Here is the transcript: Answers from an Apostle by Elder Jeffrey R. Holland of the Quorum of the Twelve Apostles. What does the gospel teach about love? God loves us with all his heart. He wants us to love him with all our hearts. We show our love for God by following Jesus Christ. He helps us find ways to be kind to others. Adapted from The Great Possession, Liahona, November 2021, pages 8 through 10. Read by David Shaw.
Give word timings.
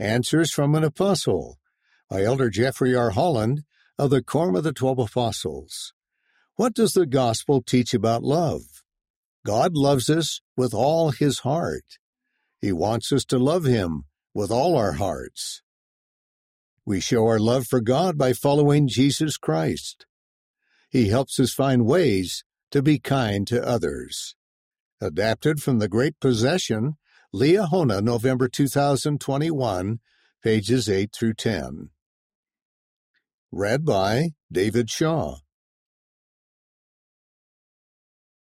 Answers 0.00 0.52
from 0.52 0.76
an 0.76 0.84
Apostle 0.84 1.58
by 2.08 2.22
Elder 2.22 2.50
Jeffrey 2.50 2.94
R. 2.94 3.10
Holland 3.10 3.64
of 3.98 4.10
the 4.10 4.22
Quorum 4.22 4.54
of 4.54 4.62
the 4.62 4.72
Twelve 4.72 5.00
Apostles. 5.00 5.92
What 6.54 6.72
does 6.72 6.92
the 6.92 7.04
gospel 7.04 7.62
teach 7.62 7.92
about 7.94 8.22
love? 8.22 8.62
God 9.44 9.74
loves 9.74 10.08
us 10.08 10.40
with 10.56 10.72
all 10.72 11.10
his 11.10 11.40
heart. 11.40 11.98
He 12.60 12.70
wants 12.70 13.10
us 13.10 13.24
to 13.24 13.40
love 13.40 13.64
him 13.64 14.04
with 14.32 14.52
all 14.52 14.76
our 14.76 14.92
hearts. 14.92 15.62
We 16.86 17.00
show 17.00 17.26
our 17.26 17.40
love 17.40 17.66
for 17.66 17.80
God 17.80 18.16
by 18.16 18.34
following 18.34 18.86
Jesus 18.86 19.36
Christ. 19.36 20.06
He 20.88 21.08
helps 21.08 21.40
us 21.40 21.52
find 21.52 21.86
ways 21.86 22.44
to 22.70 22.82
be 22.82 23.00
kind 23.00 23.48
to 23.48 23.66
others. 23.66 24.36
Adapted 25.00 25.60
from 25.60 25.80
The 25.80 25.88
Great 25.88 26.20
Possession, 26.20 26.97
Liahona, 27.34 28.02
November 28.02 28.48
2021, 28.48 30.00
pages 30.42 30.88
8 30.88 31.12
through 31.12 31.34
10. 31.34 31.90
Read 33.52 33.84
by 33.84 34.30
David 34.50 34.88
Shaw. 34.88 35.36